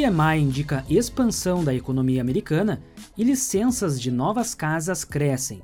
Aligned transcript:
PMI 0.00 0.40
indica 0.40 0.82
expansão 0.88 1.62
da 1.62 1.74
economia 1.74 2.22
americana 2.22 2.82
e 3.18 3.22
licenças 3.22 4.00
de 4.00 4.10
novas 4.10 4.54
casas 4.54 5.04
crescem. 5.04 5.60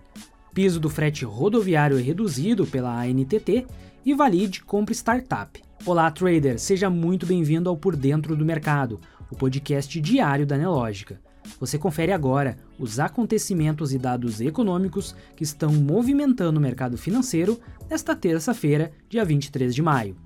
Piso 0.53 0.79
do 0.79 0.91
frete 0.91 1.25
rodoviário 1.25 1.99
é 1.99 2.03
reduzido 2.03 2.67
pela 2.67 3.03
ANTT 3.03 3.67
e 4.05 4.13
Valide 4.13 4.63
compra 4.63 4.93
startup. 4.93 5.63
Olá, 5.87 6.11
trader, 6.11 6.59
seja 6.59 6.91
muito 6.91 7.25
bem-vindo 7.25 7.71
ao 7.71 7.79
Por 7.79 7.97
Dentro 7.97 8.37
do 8.37 8.45
Mercado, 8.45 9.01
o 9.31 9.37
podcast 9.37 9.99
diário 10.03 10.47
da 10.47 10.59
Nelógica. 10.59 11.19
Você 11.59 11.79
confere 11.79 12.13
agora 12.13 12.59
os 12.79 13.01
acontecimentos 13.01 13.95
e 13.95 13.99
dados 13.99 14.43
econômicos 14.43 15.17
que 15.35 15.45
estão 15.45 15.73
movimentando 15.73 16.59
o 16.59 16.63
mercado 16.63 16.99
financeiro 16.99 17.59
nesta 17.89 18.15
terça-feira, 18.15 18.93
dia 19.09 19.25
23 19.25 19.75
de 19.75 19.81
maio. 19.81 20.26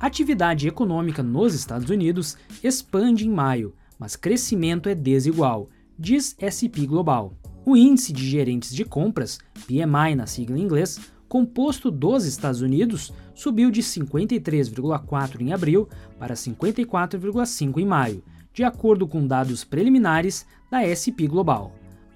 Atividade 0.00 0.68
econômica 0.68 1.24
nos 1.24 1.54
Estados 1.54 1.90
Unidos 1.90 2.36
expande 2.62 3.26
em 3.26 3.30
maio, 3.30 3.74
mas 3.98 4.14
crescimento 4.14 4.88
é 4.88 4.94
desigual, 4.94 5.68
diz 5.98 6.36
SP 6.38 6.86
Global. 6.86 7.34
O 7.66 7.76
índice 7.76 8.12
de 8.12 8.24
gerentes 8.24 8.72
de 8.72 8.84
compras, 8.84 9.40
PMI 9.66 10.14
na 10.14 10.26
sigla 10.26 10.56
em 10.56 10.62
inglês, 10.62 11.00
composto 11.28 11.90
dos 11.90 12.24
Estados 12.24 12.60
Unidos, 12.60 13.12
subiu 13.34 13.72
de 13.72 13.82
53,4 13.82 15.40
em 15.40 15.52
abril 15.52 15.88
para 16.16 16.34
54,5 16.34 17.78
em 17.78 17.84
maio, 17.84 18.22
de 18.54 18.62
acordo 18.62 19.06
com 19.06 19.26
dados 19.26 19.64
preliminares 19.64 20.46
da 20.70 20.80
SP 20.86 21.26
Global. 21.26 21.72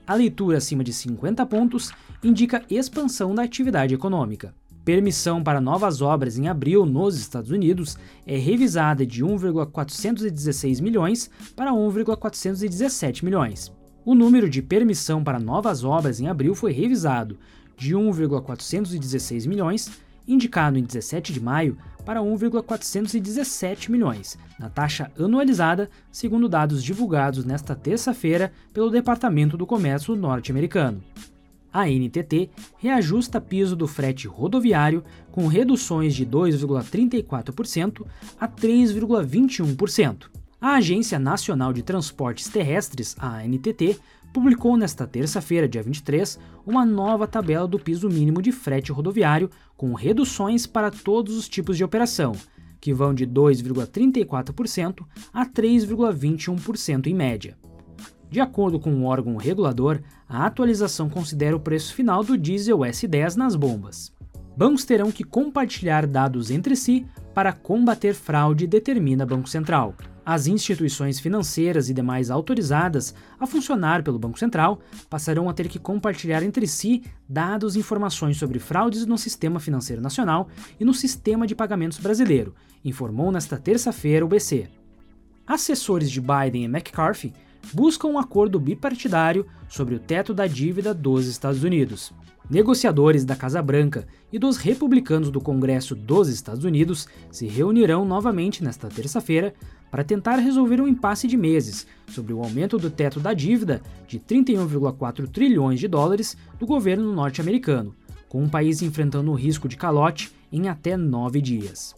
A 0.06 0.14
leitura 0.14 0.58
acima 0.58 0.84
de 0.84 0.92
50 0.92 1.44
pontos 1.46 1.90
indica 2.22 2.62
expansão 2.70 3.34
da 3.34 3.42
atividade 3.42 3.92
econômica. 3.92 4.54
Permissão 4.84 5.44
para 5.44 5.60
novas 5.60 6.02
obras 6.02 6.36
em 6.36 6.48
abril 6.48 6.84
nos 6.84 7.16
Estados 7.16 7.52
Unidos 7.52 7.96
é 8.26 8.36
revisada 8.36 9.06
de 9.06 9.22
1,416 9.22 10.80
milhões 10.80 11.30
para 11.54 11.72
1,417 11.72 13.24
milhões. 13.24 13.72
O 14.04 14.12
número 14.12 14.50
de 14.50 14.60
permissão 14.60 15.22
para 15.22 15.38
novas 15.38 15.84
obras 15.84 16.18
em 16.18 16.26
abril 16.26 16.52
foi 16.56 16.72
revisado 16.72 17.38
de 17.76 17.94
1,416 17.94 19.46
milhões, 19.46 19.88
indicado 20.26 20.76
em 20.76 20.82
17 20.82 21.32
de 21.32 21.40
maio, 21.40 21.78
para 22.04 22.20
1,417 22.20 23.88
milhões, 23.88 24.36
na 24.58 24.68
taxa 24.68 25.12
anualizada, 25.16 25.88
segundo 26.10 26.48
dados 26.48 26.82
divulgados 26.82 27.44
nesta 27.44 27.76
terça-feira 27.76 28.52
pelo 28.74 28.90
Departamento 28.90 29.56
do 29.56 29.64
Comércio 29.64 30.16
norte-americano 30.16 31.00
a 31.72 31.86
NTT 31.86 32.50
reajusta 32.76 33.40
piso 33.40 33.74
do 33.74 33.86
frete 33.86 34.28
rodoviário 34.28 35.02
com 35.30 35.46
reduções 35.46 36.14
de 36.14 36.26
2,34% 36.26 38.06
a 38.38 38.46
3,21%. 38.46 40.26
A 40.60 40.74
Agência 40.74 41.18
Nacional 41.18 41.72
de 41.72 41.82
Transportes 41.82 42.48
Terrestres, 42.48 43.16
a 43.18 43.38
ANTT, 43.38 43.98
publicou 44.32 44.76
nesta 44.76 45.06
terça-feira, 45.06 45.68
dia 45.68 45.82
23, 45.82 46.38
uma 46.64 46.84
nova 46.84 47.26
tabela 47.26 47.66
do 47.68 47.78
piso 47.78 48.08
mínimo 48.08 48.40
de 48.40 48.52
frete 48.52 48.92
rodoviário 48.92 49.50
com 49.76 49.92
reduções 49.92 50.66
para 50.66 50.90
todos 50.90 51.36
os 51.36 51.48
tipos 51.48 51.76
de 51.76 51.84
operação, 51.84 52.32
que 52.80 52.94
vão 52.94 53.12
de 53.12 53.26
2,34% 53.26 55.04
a 55.32 55.46
3,21% 55.46 57.06
em 57.06 57.14
média. 57.14 57.56
De 58.32 58.40
acordo 58.40 58.80
com 58.80 58.90
o 58.94 59.04
órgão 59.04 59.36
regulador, 59.36 60.00
a 60.26 60.46
atualização 60.46 61.10
considera 61.10 61.54
o 61.54 61.60
preço 61.60 61.94
final 61.94 62.24
do 62.24 62.38
diesel 62.38 62.78
S10 62.78 63.36
nas 63.36 63.54
bombas. 63.54 64.10
Bancos 64.56 64.86
terão 64.86 65.12
que 65.12 65.22
compartilhar 65.22 66.06
dados 66.06 66.50
entre 66.50 66.74
si 66.74 67.06
para 67.34 67.52
combater 67.52 68.14
fraude, 68.14 68.66
determina 68.66 69.26
Banco 69.26 69.50
Central. 69.50 69.94
As 70.24 70.46
instituições 70.46 71.20
financeiras 71.20 71.90
e 71.90 71.94
demais 71.94 72.30
autorizadas 72.30 73.14
a 73.38 73.46
funcionar 73.46 74.02
pelo 74.02 74.18
Banco 74.18 74.38
Central 74.38 74.80
passarão 75.10 75.50
a 75.50 75.52
ter 75.52 75.68
que 75.68 75.78
compartilhar 75.78 76.42
entre 76.42 76.66
si 76.66 77.02
dados 77.28 77.76
e 77.76 77.80
informações 77.80 78.38
sobre 78.38 78.58
fraudes 78.58 79.04
no 79.04 79.18
Sistema 79.18 79.60
Financeiro 79.60 80.00
Nacional 80.00 80.48
e 80.80 80.86
no 80.86 80.94
Sistema 80.94 81.46
de 81.46 81.54
Pagamentos 81.54 81.98
Brasileiro, 81.98 82.54
informou 82.82 83.30
nesta 83.30 83.58
terça-feira 83.58 84.24
o 84.24 84.28
BC. 84.28 84.70
Assessores 85.46 86.10
de 86.10 86.20
Biden 86.20 86.62
e 86.62 86.64
McCarthy 86.64 87.34
buscam 87.72 88.08
um 88.08 88.18
acordo 88.18 88.58
bipartidário 88.58 89.46
sobre 89.68 89.94
o 89.94 89.98
teto 89.98 90.32
da 90.32 90.46
dívida 90.46 90.92
dos 90.92 91.26
Estados 91.26 91.62
Unidos. 91.62 92.12
Negociadores 92.50 93.24
da 93.24 93.36
Casa 93.36 93.62
Branca 93.62 94.06
e 94.32 94.38
dos 94.38 94.56
republicanos 94.56 95.30
do 95.30 95.40
Congresso 95.40 95.94
dos 95.94 96.28
Estados 96.28 96.64
Unidos 96.64 97.06
se 97.30 97.46
reunirão 97.46 98.04
novamente 98.04 98.62
nesta 98.62 98.88
terça-feira 98.88 99.54
para 99.90 100.04
tentar 100.04 100.36
resolver 100.36 100.80
um 100.80 100.88
impasse 100.88 101.26
de 101.26 101.36
meses 101.36 101.86
sobre 102.08 102.32
o 102.32 102.42
aumento 102.42 102.78
do 102.78 102.90
teto 102.90 103.20
da 103.20 103.32
dívida 103.32 103.80
de 104.08 104.18
31,4 104.18 105.28
trilhões 105.28 105.78
de 105.78 105.86
dólares 105.86 106.36
do 106.58 106.66
governo 106.66 107.12
norte-americano, 107.12 107.94
com 108.28 108.42
o 108.44 108.48
país 108.48 108.82
enfrentando 108.82 109.30
o 109.30 109.34
risco 109.34 109.68
de 109.68 109.76
calote 109.76 110.32
em 110.50 110.68
até 110.68 110.96
nove 110.96 111.40
dias. 111.40 111.94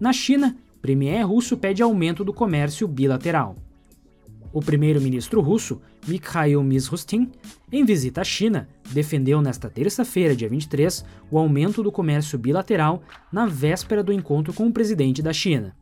Na 0.00 0.12
China, 0.12 0.56
Premier 0.80 1.26
russo 1.26 1.56
pede 1.56 1.82
aumento 1.82 2.24
do 2.24 2.32
comércio 2.32 2.86
bilateral. 2.86 3.56
O 4.58 4.60
primeiro-ministro 4.60 5.40
russo, 5.40 5.80
Mikhail 6.04 6.60
Mishustin, 6.64 7.30
em 7.70 7.84
visita 7.84 8.22
à 8.22 8.24
China, 8.24 8.68
defendeu 8.90 9.40
nesta 9.40 9.70
terça-feira, 9.70 10.34
dia 10.34 10.48
23, 10.48 11.04
o 11.30 11.38
aumento 11.38 11.80
do 11.80 11.92
comércio 11.92 12.36
bilateral 12.36 13.00
na 13.30 13.46
véspera 13.46 14.02
do 14.02 14.12
encontro 14.12 14.52
com 14.52 14.66
o 14.66 14.72
presidente 14.72 15.22
da 15.22 15.32
China. 15.32 15.76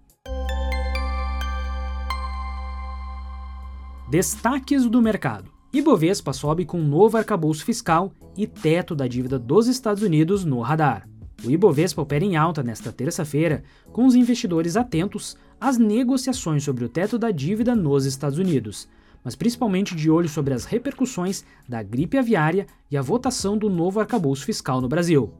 Destaques 4.10 4.84
do 4.84 5.00
mercado. 5.00 5.50
Ibovespa 5.72 6.34
sobe 6.34 6.66
com 6.66 6.78
um 6.78 6.86
novo 6.86 7.16
arcabouço 7.16 7.64
fiscal 7.64 8.12
e 8.36 8.46
teto 8.46 8.94
da 8.94 9.06
dívida 9.06 9.38
dos 9.38 9.68
Estados 9.68 10.02
Unidos 10.02 10.44
no 10.44 10.60
radar. 10.60 11.08
O 11.42 11.50
Ibovespa 11.50 12.02
opera 12.02 12.24
em 12.24 12.36
alta 12.36 12.62
nesta 12.62 12.92
terça-feira, 12.92 13.62
com 13.90 14.04
os 14.04 14.14
investidores 14.14 14.76
atentos 14.76 15.34
às 15.60 15.78
negociações 15.78 16.64
sobre 16.64 16.84
o 16.84 16.88
teto 16.88 17.18
da 17.18 17.30
dívida 17.30 17.74
nos 17.74 18.04
Estados 18.04 18.38
Unidos, 18.38 18.88
mas 19.24 19.34
principalmente 19.34 19.94
de 19.94 20.10
olho 20.10 20.28
sobre 20.28 20.54
as 20.54 20.64
repercussões 20.64 21.44
da 21.68 21.82
gripe 21.82 22.16
aviária 22.16 22.66
e 22.90 22.96
a 22.96 23.02
votação 23.02 23.58
do 23.58 23.68
novo 23.68 23.98
arcabouço 23.98 24.44
fiscal 24.44 24.80
no 24.80 24.88
Brasil. 24.88 25.32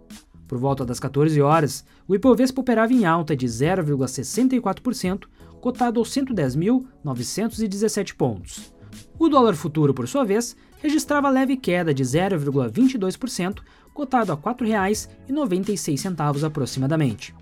Por 0.48 0.58
volta 0.58 0.84
das 0.84 1.00
14 1.00 1.40
horas, 1.40 1.84
o 2.06 2.14
Ibovespa 2.14 2.60
operava 2.60 2.92
em 2.92 3.04
alta 3.04 3.36
de 3.36 3.46
0,64%, 3.46 5.24
cotado 5.60 5.98
aos 5.98 6.10
110.917 6.10 8.14
pontos. 8.14 8.72
O 9.18 9.28
dólar 9.28 9.54
futuro, 9.54 9.92
por 9.92 10.08
sua 10.08 10.24
vez, 10.24 10.56
registrava 10.80 11.28
leve 11.28 11.56
queda 11.56 11.92
de 11.92 12.04
0,22%, 12.04 13.58
cotado 13.92 14.32
a 14.32 14.34
R$ 14.34 14.40
4,96 14.42 16.44
aproximadamente. 16.44 17.34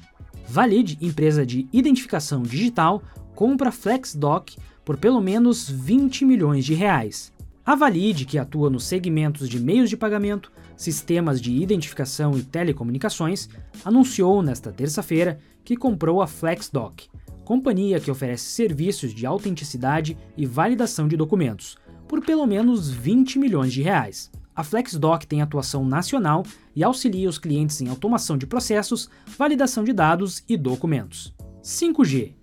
Valid, 0.47 0.99
empresa 1.00 1.44
de 1.44 1.66
identificação 1.72 2.43
digital, 2.43 3.03
compra 3.34 3.72
FlexDoc 3.72 4.56
por 4.84 4.97
pelo 4.97 5.21
menos 5.21 5.69
20 5.69 6.25
milhões 6.25 6.65
de 6.65 6.75
reais. 6.75 7.32
A 7.66 7.75
Valid, 7.75 8.27
que 8.27 8.38
atua 8.38 8.69
nos 8.69 8.84
segmentos 8.84 9.49
de 9.49 9.59
meios 9.59 9.88
de 9.88 9.97
pagamento, 9.97 10.53
sistemas 10.77 11.41
de 11.41 11.50
identificação 11.50 12.37
e 12.37 12.43
telecomunicações, 12.43 13.49
anunciou 13.84 14.43
nesta 14.43 14.71
terça-feira 14.71 15.38
que 15.65 15.77
comprou 15.77 16.21
a 16.21 16.27
FlexDoc, 16.27 17.09
companhia 17.44 17.99
que 17.99 18.11
oferece 18.11 18.44
serviços 18.44 19.15
de 19.15 19.25
autenticidade 19.25 20.16
e 20.37 20.44
validação 20.44 21.09
de 21.09 21.16
documentos, 21.16 21.78
por 22.06 22.22
pelo 22.25 22.47
menos 22.47 22.90
20 22.90 23.38
milhões 23.38 23.73
de 23.73 23.81
reais. 23.81 24.31
A 24.55 24.62
FlexDoc 24.62 25.27
tem 25.27 25.43
atuação 25.43 25.85
nacional 25.85 26.45
e 26.77 26.85
auxilia 26.85 27.29
os 27.29 27.39
clientes 27.39 27.81
em 27.81 27.89
automação 27.89 28.39
de 28.39 28.47
processos, 28.47 29.11
validação 29.37 29.83
de 29.83 29.93
dados 29.93 30.45
e 30.49 30.56
documentos. 30.56 31.35
5G. 31.62 32.35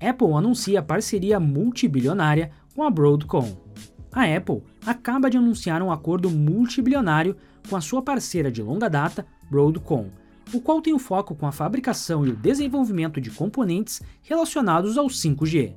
Apple 0.00 0.32
anuncia 0.34 0.82
parceria 0.82 1.38
multibilionária 1.38 2.50
com 2.74 2.82
a 2.82 2.90
Broadcom. 2.90 3.56
A 4.10 4.24
Apple 4.24 4.62
acaba 4.84 5.30
de 5.30 5.38
anunciar 5.38 5.80
um 5.82 5.92
acordo 5.92 6.28
multibilionário 6.28 7.36
com 7.68 7.76
a 7.76 7.80
sua 7.80 8.02
parceira 8.02 8.50
de 8.50 8.60
longa 8.60 8.90
data, 8.90 9.24
Broadcom, 9.48 10.10
o 10.52 10.60
qual 10.60 10.82
tem 10.82 10.92
o 10.92 10.98
foco 10.98 11.34
com 11.34 11.46
a 11.46 11.52
fabricação 11.52 12.26
e 12.26 12.30
o 12.30 12.36
desenvolvimento 12.36 13.20
de 13.20 13.30
componentes 13.30 14.02
relacionados 14.22 14.98
ao 14.98 15.06
5G. 15.06 15.74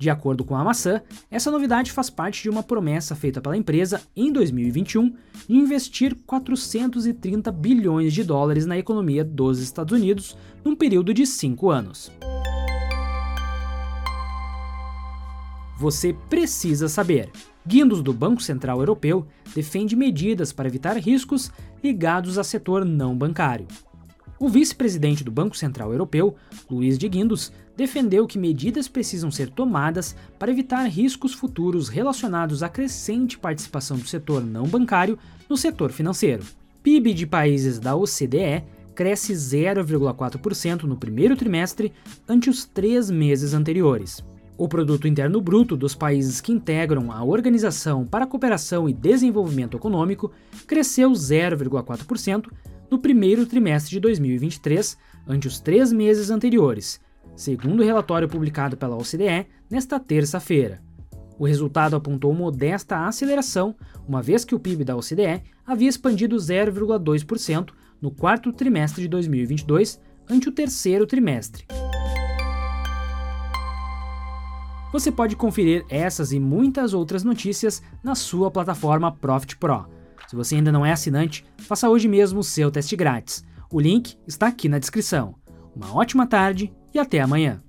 De 0.00 0.08
acordo 0.08 0.46
com 0.46 0.56
a 0.56 0.64
maçã, 0.64 1.02
essa 1.30 1.50
novidade 1.50 1.92
faz 1.92 2.08
parte 2.08 2.42
de 2.42 2.48
uma 2.48 2.62
promessa 2.62 3.14
feita 3.14 3.38
pela 3.38 3.54
empresa 3.54 4.00
em 4.16 4.32
2021 4.32 5.14
de 5.46 5.54
investir 5.54 6.16
430 6.26 7.52
bilhões 7.52 8.14
de 8.14 8.24
dólares 8.24 8.64
na 8.64 8.78
economia 8.78 9.22
dos 9.22 9.60
Estados 9.60 9.92
Unidos 9.92 10.38
num 10.64 10.74
período 10.74 11.12
de 11.12 11.26
cinco 11.26 11.68
anos. 11.68 12.10
Você 15.78 16.14
precisa 16.30 16.88
saber. 16.88 17.30
Guindos 17.66 18.02
do 18.02 18.14
Banco 18.14 18.42
Central 18.42 18.78
Europeu 18.78 19.26
defende 19.54 19.94
medidas 19.94 20.50
para 20.50 20.66
evitar 20.66 20.96
riscos 20.96 21.52
ligados 21.84 22.38
a 22.38 22.44
setor 22.44 22.86
não 22.86 23.14
bancário. 23.14 23.66
O 24.40 24.48
vice-presidente 24.48 25.22
do 25.22 25.30
Banco 25.30 25.54
Central 25.54 25.92
Europeu, 25.92 26.34
Luiz 26.70 26.96
de 26.96 27.06
Guindos, 27.10 27.52
defendeu 27.76 28.26
que 28.26 28.38
medidas 28.38 28.88
precisam 28.88 29.30
ser 29.30 29.50
tomadas 29.50 30.16
para 30.38 30.50
evitar 30.50 30.82
riscos 30.84 31.34
futuros 31.34 31.90
relacionados 31.90 32.62
à 32.62 32.68
crescente 32.70 33.38
participação 33.38 33.98
do 33.98 34.08
setor 34.08 34.42
não 34.42 34.66
bancário 34.66 35.18
no 35.46 35.58
setor 35.58 35.92
financeiro. 35.92 36.42
PIB 36.82 37.12
de 37.12 37.26
países 37.26 37.78
da 37.78 37.94
OCDE 37.94 38.64
cresce 38.94 39.34
0,4% 39.34 40.84
no 40.84 40.96
primeiro 40.96 41.36
trimestre 41.36 41.92
ante 42.26 42.48
os 42.48 42.64
três 42.64 43.10
meses 43.10 43.52
anteriores. 43.52 44.24
O 44.56 44.66
produto 44.66 45.06
interno 45.06 45.38
bruto 45.42 45.76
dos 45.76 45.94
países 45.94 46.40
que 46.40 46.50
integram 46.50 47.12
a 47.12 47.22
Organização 47.22 48.06
para 48.06 48.24
a 48.24 48.26
Cooperação 48.26 48.88
e 48.88 48.94
Desenvolvimento 48.94 49.76
Econômico 49.76 50.32
cresceu 50.66 51.10
0,4% 51.10 52.46
no 52.90 52.98
primeiro 52.98 53.46
trimestre 53.46 53.90
de 53.92 54.00
2023 54.00 54.96
ante 55.26 55.46
os 55.46 55.60
três 55.60 55.92
meses 55.92 56.30
anteriores, 56.30 57.00
segundo 57.36 57.80
o 57.80 57.84
relatório 57.84 58.28
publicado 58.28 58.76
pela 58.76 58.96
OCDE 58.96 59.46
nesta 59.70 60.00
terça-feira. 60.00 60.82
O 61.38 61.46
resultado 61.46 61.96
apontou 61.96 62.34
modesta 62.34 63.06
aceleração, 63.06 63.74
uma 64.06 64.20
vez 64.20 64.44
que 64.44 64.54
o 64.54 64.60
PIB 64.60 64.84
da 64.84 64.96
OCDE 64.96 65.42
havia 65.66 65.88
expandido 65.88 66.36
0,2% 66.36 67.70
no 68.00 68.10
quarto 68.10 68.52
trimestre 68.52 69.02
de 69.02 69.08
2022 69.08 70.00
ante 70.28 70.48
o 70.48 70.52
terceiro 70.52 71.06
trimestre. 71.06 71.64
Você 74.92 75.12
pode 75.12 75.36
conferir 75.36 75.84
essas 75.88 76.32
e 76.32 76.40
muitas 76.40 76.92
outras 76.92 77.22
notícias 77.22 77.80
na 78.02 78.16
sua 78.16 78.50
plataforma 78.50 79.12
Profit 79.12 79.56
Pro. 79.56 79.99
Se 80.30 80.36
você 80.36 80.54
ainda 80.54 80.70
não 80.70 80.86
é 80.86 80.92
assinante, 80.92 81.44
faça 81.58 81.90
hoje 81.90 82.06
mesmo 82.06 82.38
o 82.38 82.44
seu 82.44 82.70
teste 82.70 82.94
grátis. 82.94 83.44
O 83.68 83.80
link 83.80 84.16
está 84.28 84.46
aqui 84.46 84.68
na 84.68 84.78
descrição. 84.78 85.34
Uma 85.74 85.92
ótima 85.92 86.24
tarde 86.24 86.72
e 86.94 87.00
até 87.00 87.18
amanhã! 87.18 87.60